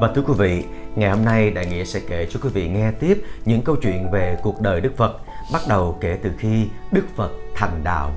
[0.00, 0.64] Và thưa quý vị,
[0.96, 4.10] ngày hôm nay Đại Nghĩa sẽ kể cho quý vị nghe tiếp những câu chuyện
[4.10, 5.20] về cuộc đời Đức Phật,
[5.52, 8.10] bắt đầu kể từ khi Đức Phật thành đạo.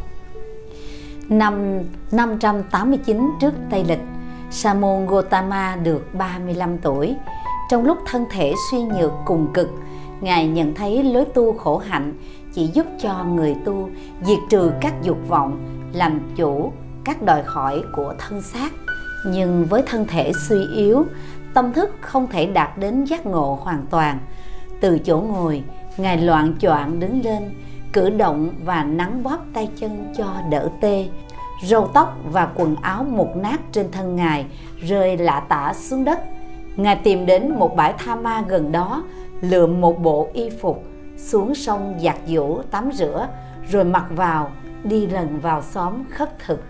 [1.29, 1.79] Năm
[2.11, 3.99] 589 trước Tây Lịch,
[4.51, 7.15] Sa môn Gotama được 35 tuổi.
[7.69, 9.69] Trong lúc thân thể suy nhược cùng cực,
[10.21, 12.13] Ngài nhận thấy lối tu khổ hạnh
[12.53, 13.89] chỉ giúp cho người tu
[14.21, 15.59] diệt trừ các dục vọng,
[15.93, 16.71] làm chủ
[17.05, 18.69] các đòi hỏi của thân xác.
[19.25, 21.05] Nhưng với thân thể suy yếu,
[21.53, 24.19] tâm thức không thể đạt đến giác ngộ hoàn toàn.
[24.81, 25.63] Từ chỗ ngồi,
[25.97, 27.53] Ngài loạn choạng đứng lên,
[27.93, 31.07] cử động và nắng bóp tay chân cho đỡ tê.
[31.63, 34.45] Râu tóc và quần áo mục nát trên thân Ngài
[34.81, 36.19] rơi lạ tả xuống đất.
[36.75, 39.03] Ngài tìm đến một bãi tha ma gần đó,
[39.41, 40.83] lượm một bộ y phục,
[41.17, 43.27] xuống sông giặt giũ tắm rửa,
[43.69, 44.51] rồi mặc vào,
[44.83, 46.63] đi lần vào xóm khất thực.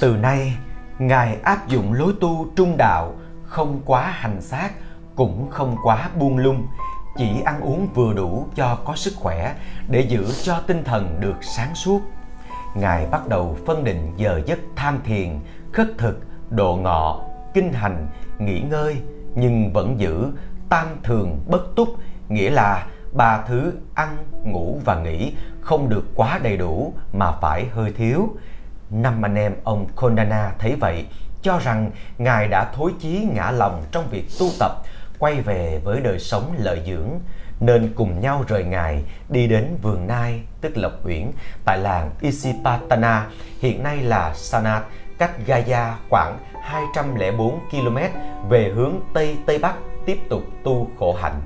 [0.00, 0.52] Từ nay,
[0.98, 4.70] Ngài áp dụng lối tu trung đạo, không quá hành xác,
[5.16, 6.66] cũng không quá buông lung,
[7.16, 9.54] chỉ ăn uống vừa đủ cho có sức khỏe
[9.88, 12.00] để giữ cho tinh thần được sáng suốt.
[12.74, 15.40] Ngài bắt đầu phân định giờ giấc tham thiền,
[15.72, 17.20] khất thực, độ ngọ,
[17.54, 18.06] kinh hành,
[18.38, 18.96] nghỉ ngơi
[19.34, 20.32] nhưng vẫn giữ
[20.68, 21.88] tam thường bất túc,
[22.28, 27.66] nghĩa là ba thứ ăn, ngủ và nghỉ không được quá đầy đủ mà phải
[27.72, 28.36] hơi thiếu.
[28.90, 31.06] Năm anh em ông Kondana thấy vậy,
[31.42, 34.72] cho rằng Ngài đã thối chí ngã lòng trong việc tu tập,
[35.18, 37.08] quay về với đời sống lợi dưỡng,
[37.60, 41.30] nên cùng nhau rời Ngài đi đến vườn Nai, tức Lộc Uyển,
[41.64, 43.26] tại làng Isipatana,
[43.60, 44.82] hiện nay là Sanat,
[45.18, 47.98] cách Gaya khoảng 204 km
[48.48, 49.74] về hướng Tây Tây Bắc
[50.06, 51.40] tiếp tục tu khổ hạnh.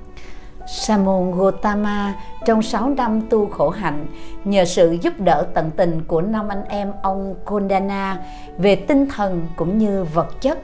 [0.66, 2.14] Sa môn Gotama
[2.44, 4.06] trong 6 năm tu khổ hạnh
[4.44, 8.18] nhờ sự giúp đỡ tận tình của năm anh em ông Kondana
[8.58, 10.58] về tinh thần cũng như vật chất.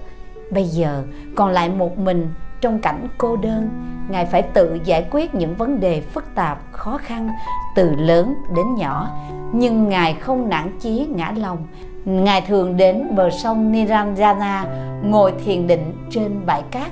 [0.51, 1.03] Bây giờ
[1.37, 2.29] còn lại một mình
[2.61, 3.69] trong cảnh cô đơn,
[4.09, 7.31] Ngài phải tự giải quyết những vấn đề phức tạp, khó khăn
[7.75, 9.11] từ lớn đến nhỏ.
[9.53, 11.59] Nhưng Ngài không nản chí ngã lòng.
[12.05, 14.65] Ngài thường đến bờ sông Niranjana
[15.03, 16.91] ngồi thiền định trên bãi cát.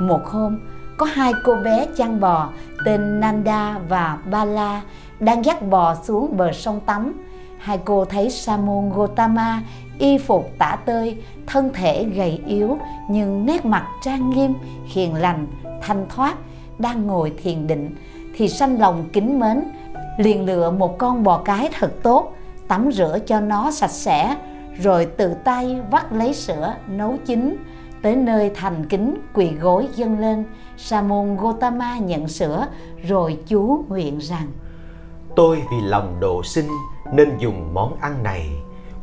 [0.00, 0.58] Một hôm,
[1.02, 2.48] có hai cô bé chăn bò
[2.84, 4.82] tên Nanda và Bala
[5.20, 7.12] đang dắt bò xuống bờ sông tắm.
[7.58, 9.62] Hai cô thấy Sa môn Gotama
[9.98, 12.78] y phục tả tơi, thân thể gầy yếu
[13.10, 14.54] nhưng nét mặt trang nghiêm,
[14.84, 15.46] hiền lành,
[15.82, 16.34] thanh thoát,
[16.78, 17.94] đang ngồi thiền định
[18.36, 19.62] thì sanh lòng kính mến,
[20.18, 22.32] liền lựa một con bò cái thật tốt,
[22.68, 24.36] tắm rửa cho nó sạch sẽ,
[24.82, 27.56] rồi tự tay vắt lấy sữa nấu chín
[28.02, 30.44] tới nơi thành kính quỳ gối dâng lên
[30.76, 32.66] sa môn gotama nhận sữa
[33.08, 34.46] rồi chú nguyện rằng
[35.36, 36.68] tôi vì lòng độ sinh
[37.12, 38.50] nên dùng món ăn này.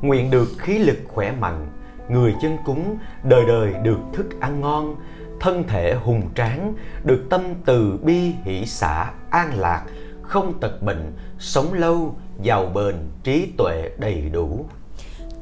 [0.02, 1.68] Nguyện được khí lực khỏe mạnh
[2.10, 4.96] người chân cúng đời đời được thức ăn ngon
[5.40, 9.84] thân thể hùng tráng được tâm từ bi hỷ xả an lạc
[10.22, 14.66] không tật bệnh sống lâu giàu bền trí tuệ đầy đủ.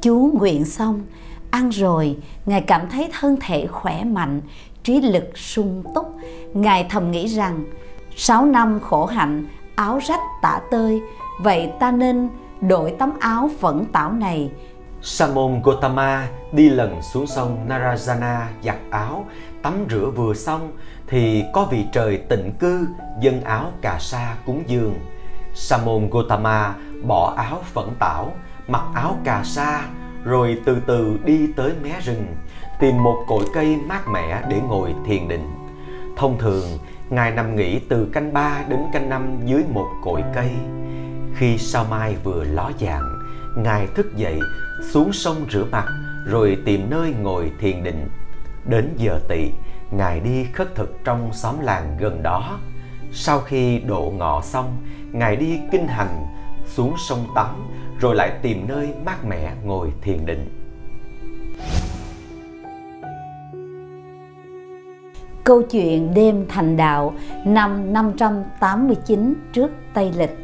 [0.00, 1.02] Chú nguyện xong
[1.50, 4.40] ăn rồi ngài cảm thấy thân thể khỏe mạnh
[4.88, 6.16] trí lực sung túc
[6.54, 7.64] ngài thầm nghĩ rằng
[8.16, 11.00] sáu năm khổ hạnh áo rách tả tơi
[11.40, 12.28] vậy ta nên
[12.60, 14.50] đổi tấm áo phẫn tảo này
[15.02, 19.24] Samon Gotama đi lần xuống sông Narayana giặt áo,
[19.62, 20.72] tắm rửa vừa xong
[21.06, 22.86] thì có vị trời tịnh cư
[23.20, 24.94] dân áo cà sa cúng dường.
[25.54, 26.74] Samon Gotama
[27.06, 28.32] bỏ áo phẫn tảo,
[28.68, 29.84] mặc áo cà sa
[30.24, 32.26] rồi từ từ đi tới mé rừng,
[32.78, 35.54] tìm một cội cây mát mẻ để ngồi thiền định.
[36.16, 36.64] Thông thường,
[37.10, 40.50] Ngài nằm nghỉ từ canh ba đến canh năm dưới một cội cây.
[41.34, 43.18] Khi sao mai vừa ló dạng,
[43.56, 44.40] Ngài thức dậy,
[44.90, 45.84] xuống sông rửa mặt,
[46.26, 48.08] rồi tìm nơi ngồi thiền định.
[48.64, 49.50] Đến giờ tỵ,
[49.90, 52.58] Ngài đi khất thực trong xóm làng gần đó.
[53.12, 54.76] Sau khi độ ngọ xong,
[55.12, 56.26] Ngài đi kinh hành,
[56.66, 57.70] xuống sông tắm,
[58.00, 60.67] rồi lại tìm nơi mát mẻ ngồi thiền định.
[65.48, 67.14] Câu chuyện đêm thành đạo
[67.44, 70.38] năm 589 trước Tây Lịch.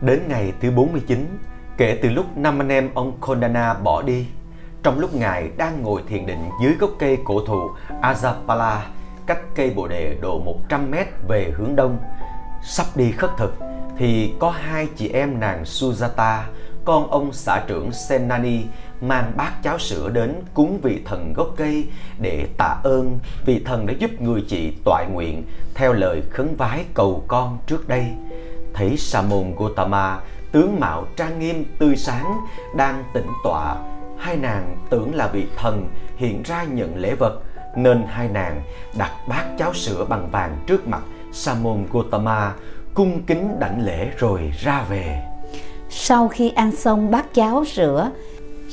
[0.00, 1.38] Đến ngày thứ 49,
[1.76, 4.26] kể từ lúc năm anh em ông Kondana bỏ đi,
[4.82, 7.70] trong lúc Ngài đang ngồi thiền định dưới gốc cây cổ thụ
[8.02, 8.78] Azapala,
[9.26, 11.98] cách cây bồ đề độ 100 mét về hướng đông,
[12.62, 13.54] sắp đi khất thực,
[13.98, 16.38] thì có hai chị em nàng Sujata,
[16.84, 18.60] con ông xã trưởng Senani
[19.08, 21.86] mang bát cháo sữa đến cúng vị thần gốc cây
[22.18, 25.42] để tạ ơn vị thần đã giúp người chị toại nguyện
[25.74, 28.06] theo lời khấn vái cầu con trước đây.
[28.74, 30.18] Thấy Sa môn Gotama
[30.52, 32.40] tướng mạo trang nghiêm tươi sáng
[32.76, 33.76] đang tĩnh tọa,
[34.18, 37.42] hai nàng tưởng là vị thần hiện ra nhận lễ vật
[37.76, 38.62] nên hai nàng
[38.98, 41.02] đặt bát cháo sữa bằng vàng trước mặt
[41.32, 42.52] Sa môn Gotama
[42.94, 45.22] cung kính đảnh lễ rồi ra về.
[45.90, 48.10] Sau khi ăn xong bát cháo sữa,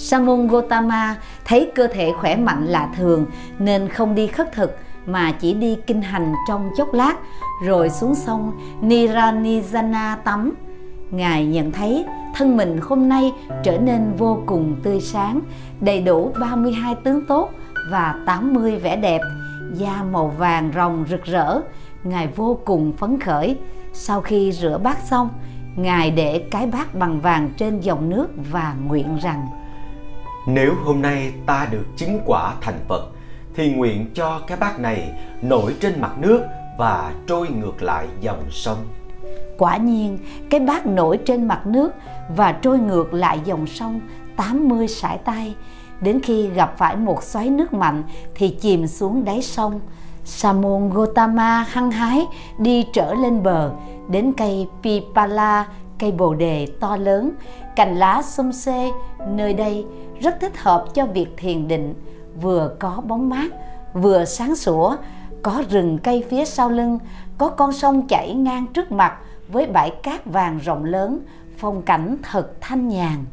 [0.03, 1.15] Sa môn Gotama
[1.45, 3.25] thấy cơ thể khỏe mạnh lạ thường
[3.59, 7.15] nên không đi khất thực mà chỉ đi kinh hành trong chốc lát
[7.65, 8.51] rồi xuống sông
[8.81, 10.53] Niranijana tắm.
[11.11, 12.05] Ngài nhận thấy
[12.35, 13.33] thân mình hôm nay
[13.63, 15.41] trở nên vô cùng tươi sáng,
[15.81, 17.49] đầy đủ 32 tướng tốt
[17.91, 19.21] và 80 vẻ đẹp,
[19.73, 21.61] da màu vàng rồng rực rỡ.
[22.03, 23.57] Ngài vô cùng phấn khởi.
[23.93, 25.29] Sau khi rửa bát xong,
[25.75, 29.47] Ngài để cái bát bằng vàng trên dòng nước và nguyện rằng
[30.47, 33.07] nếu hôm nay ta được chứng quả thành Phật,
[33.55, 35.11] thì nguyện cho cái bát này
[35.41, 36.41] nổi trên mặt nước
[36.77, 38.77] và trôi ngược lại dòng sông.
[39.57, 40.17] Quả nhiên,
[40.49, 41.91] cái bát nổi trên mặt nước
[42.35, 44.01] và trôi ngược lại dòng sông
[44.35, 45.55] 80 sải tay.
[46.01, 48.03] Đến khi gặp phải một xoáy nước mạnh
[48.35, 49.79] thì chìm xuống đáy sông.
[50.25, 52.25] Sa môn Gotama hăng hái
[52.57, 53.71] đi trở lên bờ,
[54.09, 55.67] đến cây Pipala,
[55.99, 57.31] cây bồ đề to lớn,
[57.75, 58.91] cành lá xum xê,
[59.27, 59.85] nơi đây
[60.21, 61.93] rất thích hợp cho việc thiền định,
[62.41, 63.51] vừa có bóng mát,
[63.93, 64.95] vừa sáng sủa,
[65.43, 66.99] có rừng cây phía sau lưng,
[67.37, 71.19] có con sông chảy ngang trước mặt với bãi cát vàng rộng lớn,
[71.57, 73.25] phong cảnh thật thanh nhàn.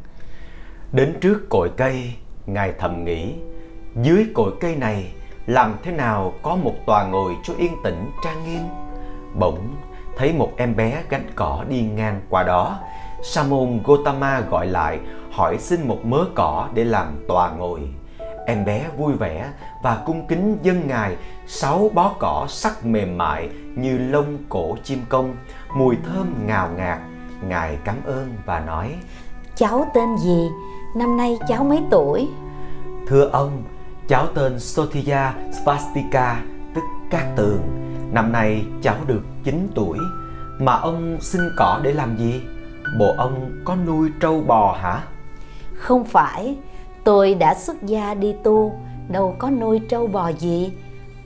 [0.92, 2.12] Đến trước cội cây,
[2.48, 3.34] Ngài thầm nghĩ,
[4.02, 5.12] dưới cội cây này
[5.46, 8.62] làm thế nào có một tòa ngồi cho yên tĩnh trang nghiêm.
[9.38, 9.76] Bỗng
[10.16, 12.78] thấy một em bé gánh cỏ đi ngang qua đó.
[13.22, 15.00] Sa môn Gotama gọi lại
[15.30, 17.80] hỏi xin một mớ cỏ để làm tòa ngồi.
[18.46, 21.16] Em bé vui vẻ và cung kính dâng ngài
[21.46, 25.36] sáu bó cỏ sắc mềm mại như lông cổ chim công,
[25.74, 26.98] mùi thơm ngào ngạt.
[27.48, 28.94] Ngài cảm ơn và nói:
[29.56, 30.48] Cháu tên gì?
[30.96, 32.28] Năm nay cháu mấy tuổi?
[33.06, 33.62] Thưa ông,
[34.08, 35.32] cháu tên Sothia
[35.64, 36.42] Svastika,
[36.74, 37.60] tức Cát Tường.
[38.12, 39.98] Năm nay cháu được 9 tuổi.
[40.58, 42.42] Mà ông xin cỏ để làm gì?
[42.96, 45.02] Bộ ông có nuôi trâu bò hả?
[45.74, 46.56] Không phải,
[47.04, 48.72] tôi đã xuất gia đi tu,
[49.08, 50.72] đâu có nuôi trâu bò gì.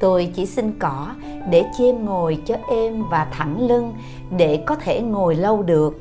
[0.00, 1.08] Tôi chỉ xin cỏ
[1.50, 3.94] để chim ngồi cho êm và thẳng lưng
[4.36, 6.00] để có thể ngồi lâu được.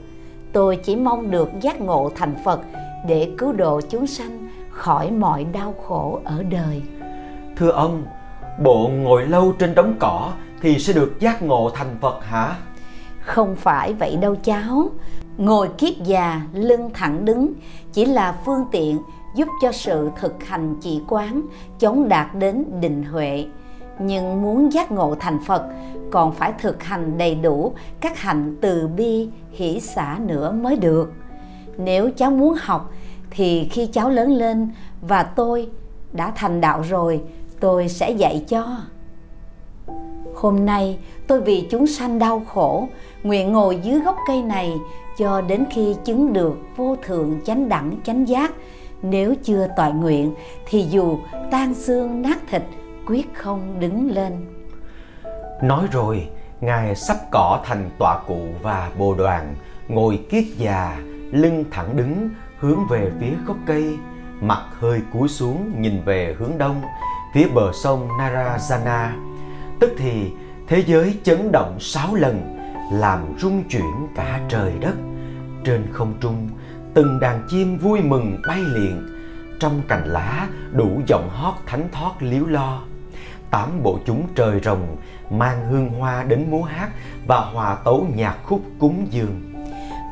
[0.54, 2.60] Tôi chỉ mong được giác ngộ thành Phật
[3.08, 6.82] để cứu độ chúng sanh khỏi mọi đau khổ ở đời.
[7.58, 8.04] Thưa ông,
[8.64, 10.32] bộ ngồi lâu trên đống cỏ
[10.62, 12.56] thì sẽ được giác ngộ thành Phật hả?
[13.20, 14.90] Không phải vậy đâu cháu.
[15.38, 17.54] Ngồi kiết già, lưng thẳng đứng
[17.94, 18.98] chỉ là phương tiện
[19.36, 21.42] giúp cho sự thực hành chỉ quán
[21.80, 23.46] chống đạt đến định huệ.
[24.00, 25.64] Nhưng muốn giác ngộ thành Phật
[26.12, 31.14] còn phải thực hành đầy đủ các hạnh từ bi, hỷ xả nữa mới được.
[31.78, 32.92] Nếu cháu muốn học
[33.32, 34.70] thì khi cháu lớn lên
[35.02, 35.70] và tôi
[36.14, 37.22] đã thành đạo rồi,
[37.60, 38.78] tôi sẽ dạy cho.
[40.36, 42.88] Hôm nay tôi vì chúng sanh đau khổ,
[43.24, 44.74] nguyện ngồi dưới gốc cây này
[45.18, 48.52] cho đến khi chứng được vô thượng chánh đẳng chánh giác.
[49.02, 50.34] Nếu chưa toại nguyện
[50.70, 51.20] thì dù
[51.52, 52.64] tan xương nát thịt
[53.06, 54.34] quyết không đứng lên.
[55.62, 56.28] Nói rồi,
[56.62, 59.56] Ngài sắp cỏ thành tọa cụ và bồ đoàn,
[59.88, 60.98] ngồi kiết già,
[61.32, 63.98] lưng thẳng đứng, hướng về phía gốc cây,
[64.42, 66.82] mặt hơi cúi xuống nhìn về hướng đông,
[67.34, 69.16] phía bờ sông Narayana.
[69.80, 70.32] Tức thì
[70.68, 72.61] thế giới chấn động sáu lần,
[72.92, 74.96] làm rung chuyển cả trời đất.
[75.64, 76.50] Trên không trung,
[76.94, 79.08] từng đàn chim vui mừng bay liền,
[79.60, 82.82] trong cành lá đủ giọng hót thánh thót líu lo.
[83.52, 84.98] Tám bộ chúng trời rồng
[85.30, 86.90] mang hương hoa đến múa hát
[87.28, 89.42] và hòa tấu nhạc khúc cúng dường.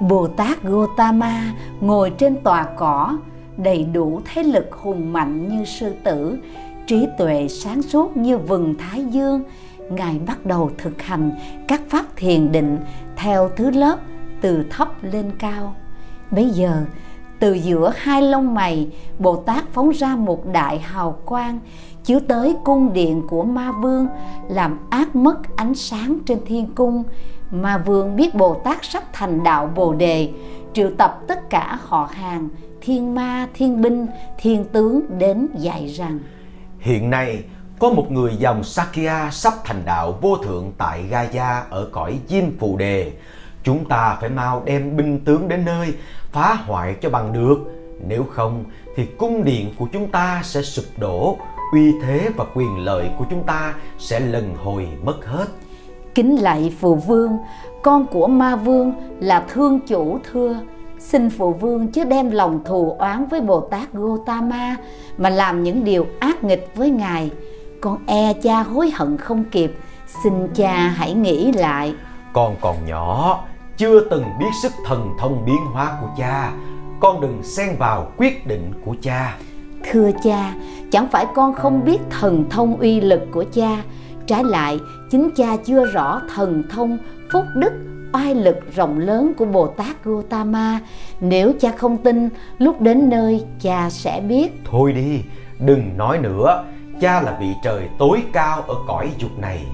[0.01, 3.17] Bồ Tát Gotama ngồi trên tòa cỏ,
[3.57, 6.39] đầy đủ thế lực hùng mạnh như sư tử,
[6.87, 9.43] trí tuệ sáng suốt như vầng thái dương.
[9.89, 11.31] Ngài bắt đầu thực hành
[11.67, 12.77] các pháp thiền định
[13.15, 13.99] theo thứ lớp
[14.41, 15.75] từ thấp lên cao.
[16.31, 16.85] Bây giờ,
[17.39, 18.87] từ giữa hai lông mày,
[19.19, 21.59] Bồ Tát phóng ra một đại hào quang
[22.03, 24.07] chiếu tới cung điện của ma vương
[24.49, 27.03] làm ác mất ánh sáng trên thiên cung
[27.51, 30.29] ma vương biết bồ tát sắp thành đạo bồ đề
[30.73, 32.49] triệu tập tất cả họ hàng
[32.81, 36.19] thiên ma thiên binh thiên tướng đến dạy rằng
[36.79, 37.43] hiện nay
[37.79, 42.57] có một người dòng Sakya sắp thành đạo vô thượng tại Gaya ở cõi Diêm
[42.59, 43.11] Phù Đề.
[43.63, 45.93] Chúng ta phải mau đem binh tướng đến nơi,
[46.31, 47.57] phá hoại cho bằng được.
[48.07, 48.63] Nếu không
[48.95, 51.37] thì cung điện của chúng ta sẽ sụp đổ,
[51.73, 55.45] uy thế và quyền lợi của chúng ta sẽ lần hồi mất hết
[56.15, 57.37] kính lạy phù vương
[57.83, 60.59] con của ma vương là thương chủ thưa
[60.99, 64.75] xin phụ vương chứ đem lòng thù oán với bồ tát gotama
[65.17, 67.31] mà làm những điều ác nghịch với ngài
[67.81, 69.71] con e cha hối hận không kịp
[70.23, 71.93] xin cha hãy nghĩ lại
[72.33, 73.43] con còn nhỏ
[73.77, 76.51] chưa từng biết sức thần thông biến hóa của cha
[76.99, 79.37] con đừng xen vào quyết định của cha
[79.91, 80.53] thưa cha
[80.91, 83.83] chẳng phải con không biết thần thông uy lực của cha
[84.27, 84.79] trái lại
[85.11, 86.97] chính cha chưa rõ thần thông
[87.31, 87.73] phúc đức
[88.13, 90.79] oai lực rộng lớn của Bồ Tát Gautama.
[91.19, 94.51] Nếu cha không tin, lúc đến nơi cha sẽ biết.
[94.65, 95.21] Thôi đi,
[95.59, 96.63] đừng nói nữa.
[96.99, 99.65] Cha là vị trời tối cao ở cõi dục này.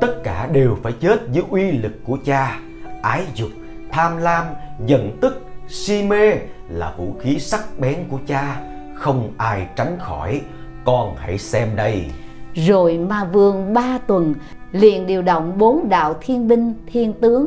[0.00, 2.60] Tất cả đều phải chết dưới uy lực của cha.
[3.02, 3.50] Ái dục,
[3.92, 4.44] tham lam,
[4.86, 6.32] giận tức, si mê
[6.68, 8.60] là vũ khí sắc bén của cha.
[8.94, 10.40] Không ai tránh khỏi.
[10.84, 12.04] Con hãy xem đây.
[12.54, 14.34] Rồi ma vương ba tuần
[14.72, 17.46] liền điều động bốn đạo thiên binh, thiên tướng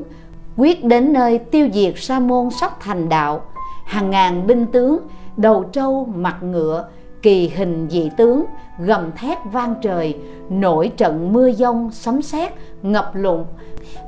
[0.58, 3.42] quyết đến nơi tiêu diệt sa môn sắp thành đạo
[3.86, 5.00] hàng ngàn binh tướng
[5.38, 6.88] đầu trâu mặt ngựa
[7.26, 8.46] kỳ hình dị tướng
[8.80, 10.18] gầm thét vang trời
[10.50, 13.46] nổi trận mưa giông sấm sét ngập lụt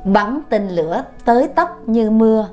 [0.04, 2.48] bắn tên lửa tới tấp như mưa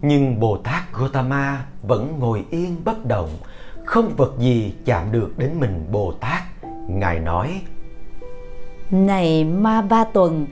[0.00, 3.28] nhưng bồ tát gotama vẫn ngồi yên bất động
[3.84, 6.42] không vật gì chạm được đến mình bồ tát
[6.88, 7.60] ngài nói
[8.90, 10.46] này ma ba tuần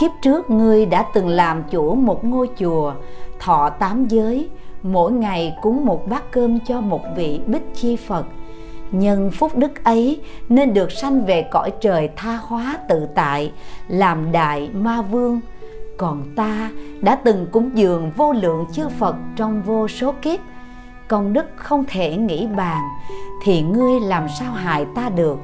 [0.00, 2.92] Kiếp trước ngươi đã từng làm chủ một ngôi chùa,
[3.40, 4.48] thọ tám giới,
[4.82, 8.24] mỗi ngày cúng một bát cơm cho một vị bích chi Phật.
[8.92, 13.52] Nhân phúc đức ấy nên được sanh về cõi trời tha hóa tự tại,
[13.88, 15.40] làm đại ma vương.
[15.96, 20.40] Còn ta đã từng cúng dường vô lượng chư Phật trong vô số kiếp,
[21.08, 22.82] công đức không thể nghĩ bàn,
[23.44, 25.38] thì ngươi làm sao hại ta được.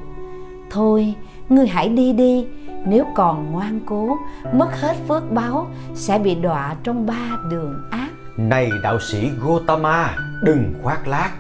[0.70, 1.14] Thôi,
[1.48, 2.46] ngươi hãy đi đi,
[2.86, 4.18] nếu còn ngoan cố
[4.52, 10.16] mất hết phước báo sẽ bị đọa trong ba đường ác này đạo sĩ Gotama
[10.42, 11.30] đừng khoác lác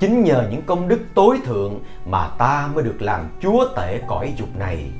[0.00, 4.34] chính nhờ những công đức tối thượng mà ta mới được làm chúa tể cõi
[4.36, 4.90] dục này.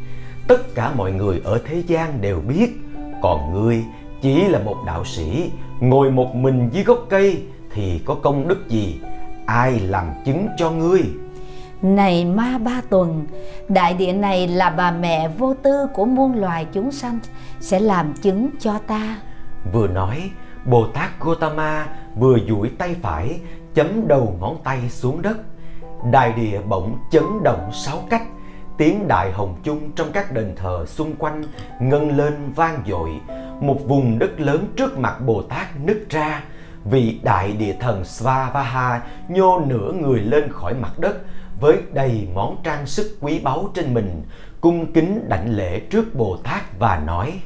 [0.48, 2.70] Tất cả mọi người ở thế gian đều biết
[3.22, 3.84] còn ngươi
[4.22, 5.50] chỉ là một đạo sĩ
[5.80, 9.00] ngồi một mình dưới gốc cây thì có công đức gì?
[9.46, 11.02] Ai làm chứng cho ngươi?
[11.82, 13.26] Này ma ba tuần
[13.68, 17.18] đại địa này là bà mẹ vô tư của muôn loài chúng sanh
[17.60, 19.16] sẽ làm chứng cho ta.
[19.72, 20.30] Vừa nói
[20.64, 21.86] bồ tát gotama
[22.16, 23.40] vừa duỗi tay phải
[23.78, 25.37] chấm đầu ngón tay xuống đất.
[26.11, 28.23] Đại địa bỗng chấn động sáu cách.
[28.78, 31.44] Tiếng đại hồng chung trong các đền thờ xung quanh
[31.80, 33.11] ngân lên vang dội.
[33.61, 36.42] Một vùng đất lớn trước mặt bồ tát nứt ra.
[36.85, 41.16] Vị đại địa thần svavaha nhô nửa người lên khỏi mặt đất
[41.61, 44.23] với đầy món trang sức quý báu trên mình,
[44.61, 47.40] cung kính đảnh lễ trước Bồ Tát và nói: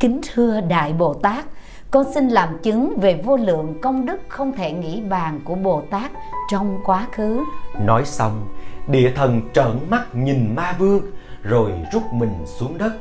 [0.00, 1.44] Kính thưa Đại Bồ Tát,
[1.90, 5.82] con xin làm chứng về vô lượng công đức không thể nghĩ bàn của Bồ
[5.90, 6.10] Tát
[6.50, 7.44] trong quá khứ.
[7.80, 8.48] Nói xong,
[8.88, 11.02] địa thần trợn mắt nhìn ma vương
[11.42, 12.92] rồi rút mình xuống đất.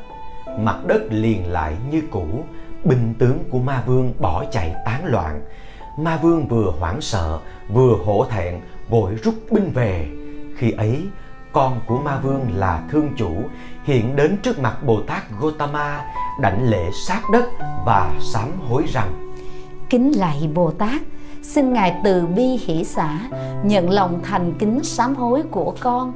[0.59, 2.25] Mặt đất liền lại như cũ,
[2.83, 5.41] binh tướng của ma vương bỏ chạy tán loạn.
[5.97, 8.59] Ma vương vừa hoảng sợ, vừa hổ thẹn,
[8.89, 10.07] vội rút binh về
[10.57, 11.01] khi ấy
[11.53, 13.31] con của ma vương là thương chủ
[13.83, 16.01] hiện đến trước mặt bồ tát gotama
[16.41, 17.45] đảnh lễ sát đất
[17.85, 19.31] và sám hối rằng
[19.89, 21.01] kính lạy bồ tát
[21.41, 23.19] xin ngài từ bi hỷ xả
[23.63, 26.13] nhận lòng thành kính sám hối của con.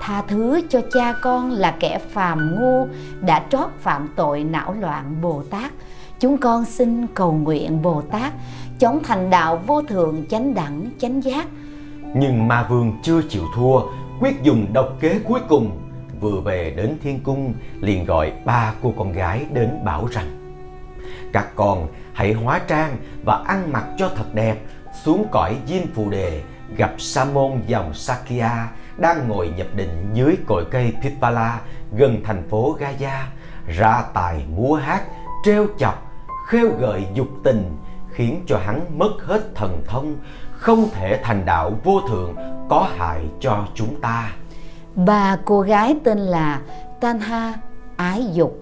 [0.00, 2.86] Tha thứ cho cha con là kẻ phàm ngu
[3.20, 5.72] đã trót phạm tội não loạn bồ tát.
[6.20, 8.32] Chúng con xin cầu nguyện bồ tát
[8.78, 11.46] chống thành đạo vô thượng chánh đẳng chánh giác.
[12.14, 13.80] Nhưng ma vương chưa chịu thua
[14.20, 15.80] quyết dùng độc kế cuối cùng,
[16.20, 20.54] vừa về đến thiên cung, liền gọi ba cô con gái đến bảo rằng,
[21.32, 24.56] các con hãy hóa trang và ăn mặc cho thật đẹp,
[25.04, 26.42] xuống cõi diêm phù đề,
[26.76, 31.60] gặp sa môn dòng sakya đang ngồi nhập định dưới cội cây pipala
[31.92, 33.28] gần thành phố gaya
[33.66, 35.02] ra tài múa hát
[35.44, 36.12] treo chọc,
[36.46, 37.76] khêu gợi dục tình,
[38.10, 40.16] khiến cho hắn mất hết thần thông,
[40.52, 44.32] không thể thành đạo vô thượng có hại cho chúng ta.
[44.94, 46.60] Ba cô gái tên là
[47.00, 47.54] Tanha,
[47.96, 48.58] ái dục,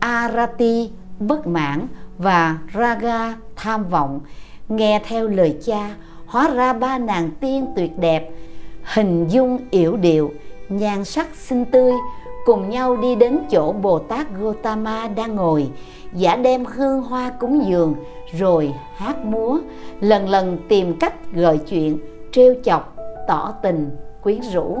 [0.00, 1.86] Arati, bất mãn
[2.18, 4.20] và Raga, tham vọng.
[4.68, 5.94] Nghe theo lời cha,
[6.26, 8.30] hóa ra ba nàng tiên tuyệt đẹp,
[8.94, 10.32] hình dung yểu điệu,
[10.68, 11.92] nhan sắc xinh tươi,
[12.44, 15.68] cùng nhau đi đến chỗ Bồ Tát Gotama đang ngồi,
[16.12, 17.94] giả đem hương hoa cúng dường,
[18.38, 19.58] rồi hát múa,
[20.00, 21.98] lần lần tìm cách gợi chuyện,
[22.32, 22.96] trêu chọc,
[23.30, 24.78] tỏ tình, quyến rũ.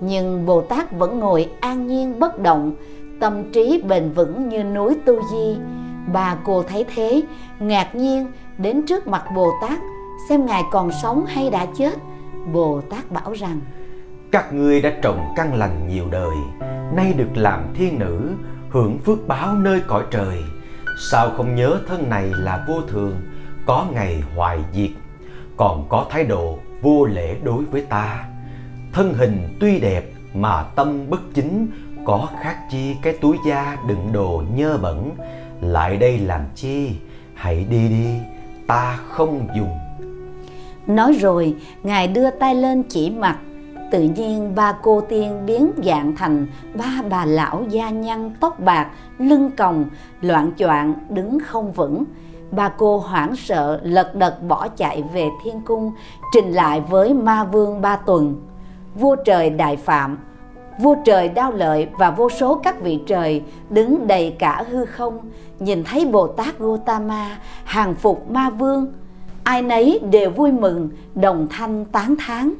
[0.00, 2.74] Nhưng Bồ Tát vẫn ngồi an nhiên bất động,
[3.20, 5.56] tâm trí bền vững như núi Tu Di.
[6.12, 7.22] Bà cô thấy thế,
[7.58, 8.26] ngạc nhiên
[8.58, 9.78] đến trước mặt Bồ Tát,
[10.28, 11.94] xem Ngài còn sống hay đã chết.
[12.52, 13.60] Bồ Tát bảo rằng,
[14.32, 16.36] các ngươi đã trồng căn lành nhiều đời
[16.96, 18.30] nay được làm thiên nữ
[18.70, 20.38] hưởng phước báo nơi cõi trời
[21.10, 23.20] sao không nhớ thân này là vô thường
[23.66, 24.90] có ngày hoài diệt
[25.56, 28.24] còn có thái độ vô lễ đối với ta.
[28.92, 31.66] Thân hình tuy đẹp mà tâm bất chính,
[32.04, 35.10] có khác chi cái túi da đựng đồ nhơ bẩn.
[35.60, 36.90] Lại đây làm chi?
[37.34, 38.06] Hãy đi đi,
[38.66, 39.78] ta không dùng.
[40.86, 43.38] Nói rồi, ngài đưa tay lên chỉ mặt.
[43.90, 48.90] Tự nhiên ba cô tiên biến dạng thành ba bà lão da nhăn tóc bạc,
[49.18, 49.84] lưng còng,
[50.20, 52.04] loạn choạng, đứng không vững
[52.50, 55.92] ba cô hoảng sợ, lật đật bỏ chạy về thiên cung,
[56.34, 58.46] trình lại với ma vương ba tuần.
[58.94, 60.18] Vua trời đại phạm,
[60.80, 65.30] vua trời đao lợi và vô số các vị trời đứng đầy cả hư không,
[65.58, 68.92] nhìn thấy bồ tát gotama hàng phục ma vương.
[69.44, 72.54] Ai nấy đều vui mừng, đồng thanh tán thán.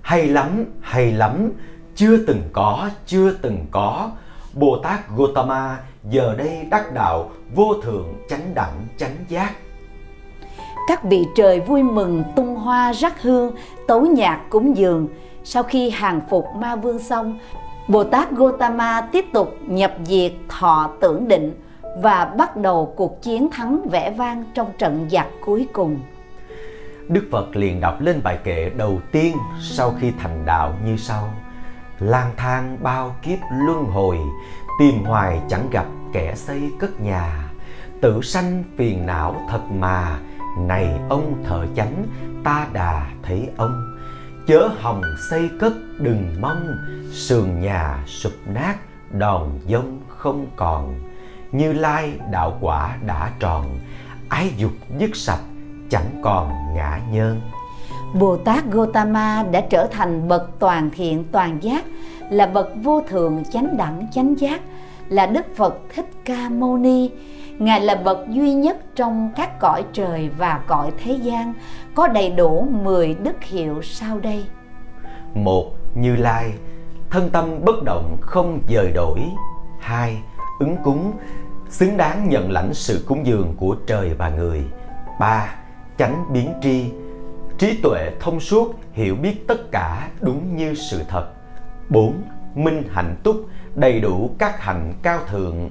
[0.00, 1.52] Hay lắm hay lắm,
[1.96, 4.10] chưa từng có, chưa từng có,
[4.54, 5.78] bồ tát gotama
[6.10, 9.52] giờ đây đắc đạo vô thượng chánh đẳng chánh giác.
[10.88, 13.54] Các vị trời vui mừng tung hoa rắc hương
[13.88, 15.08] tấu nhạc cúng dường.
[15.44, 17.38] Sau khi hàng phục ma vương xong
[17.88, 21.60] bồ tát gotama tiếp tục nhập diệt thọ tưởng định
[22.02, 26.00] và bắt đầu cuộc chiến thắng vẻ vang trong trận giặc cuối cùng.
[27.08, 31.34] Đức Phật liền đọc lên bài kệ đầu tiên sau khi thành đạo như sau.
[31.98, 34.18] Lang thang bao kiếp luân hồi
[34.78, 37.50] tìm hoài chẳng gặp kẻ xây cất nhà.
[38.00, 40.18] Tự sanh phiền não thật mà
[40.58, 42.06] này ông thợ chánh
[42.44, 43.96] ta đà thấy ông.
[44.46, 46.76] Chớ hòng xây cất đừng mong
[47.12, 48.76] sườn nhà sụp nát
[49.10, 50.94] đòn dông không còn.
[51.52, 53.78] Như lai đạo quả đã tròn
[54.28, 55.42] ái dục dứt sạch
[55.90, 57.40] chẳng còn ngã nhơn.
[58.14, 61.84] Bồ Tát Gotama đã trở thành bậc toàn thiện toàn giác,
[62.30, 64.60] là bậc vô thượng chánh đẳng chánh giác,
[65.08, 67.10] là Đức Phật Thích Ca Mâu Ni.
[67.58, 71.54] Ngài là bậc duy nhất trong các cõi trời và cõi thế gian,
[71.94, 74.44] có đầy đủ 10 đức hiệu sau đây.
[75.34, 76.52] Một, Như Lai,
[77.10, 79.20] thân tâm bất động không dời đổi.
[79.80, 80.16] Hai,
[80.58, 81.12] Ứng cúng,
[81.68, 84.64] xứng đáng nhận lãnh sự cúng dường của trời và người.
[85.20, 85.54] Ba,
[85.98, 86.84] Chánh biến tri,
[87.58, 91.26] trí tuệ thông suốt hiểu biết tất cả đúng như sự thật.
[91.88, 92.22] 4.
[92.54, 93.36] Minh hạnh túc,
[93.74, 95.70] đầy đủ các hạnh cao thượng.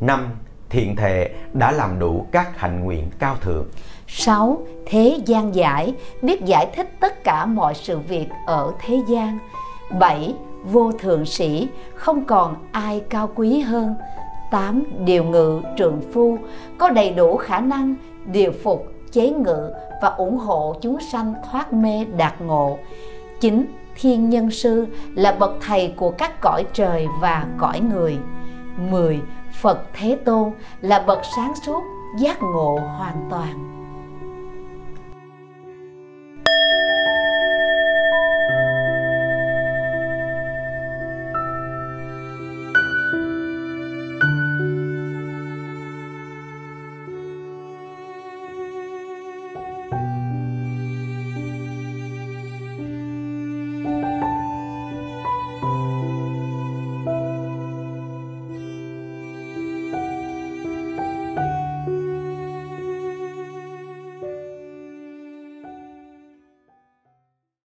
[0.00, 0.30] 5.
[0.70, 3.66] Thiện thệ đã làm đủ các hạnh nguyện cao thượng.
[4.06, 4.58] 6.
[4.86, 9.38] Thế gian giải, biết giải thích tất cả mọi sự việc ở thế gian.
[9.98, 10.34] 7.
[10.64, 13.94] Vô thượng sĩ, không còn ai cao quý hơn.
[14.50, 14.84] 8.
[15.04, 16.38] Điều ngự trượng phu,
[16.78, 17.94] có đầy đủ khả năng
[18.26, 19.70] điều phục, chế ngự
[20.02, 22.78] và ủng hộ chúng sanh thoát mê đạt ngộ.
[23.40, 23.66] 9.
[23.94, 28.18] Thiên nhân sư là bậc thầy của các cõi trời và cõi người.
[28.90, 29.20] 10.
[29.60, 31.82] Phật Thế Tôn là bậc sáng suốt,
[32.18, 33.83] giác ngộ hoàn toàn.